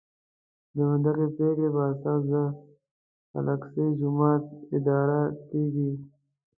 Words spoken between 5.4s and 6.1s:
کېږي.